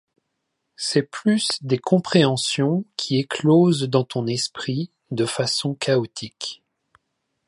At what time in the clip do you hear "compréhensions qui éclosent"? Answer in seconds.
1.77-3.83